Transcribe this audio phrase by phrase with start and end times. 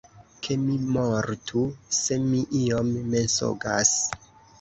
[0.45, 1.61] Ke mi mortu,
[1.97, 3.93] se mi iom mensogas!